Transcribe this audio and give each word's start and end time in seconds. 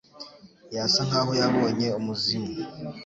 Yasa 0.75 1.01
nkaho 1.07 1.31
yabonye 1.41 1.87
umuzimu. 1.99 2.53